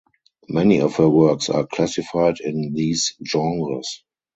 Many 0.49 0.81
of 0.81 0.95
her 0.95 1.07
works 1.07 1.51
are 1.51 1.67
classified 1.67 2.39
in 2.39 2.73
these 2.73 3.13
genres. 3.23 4.03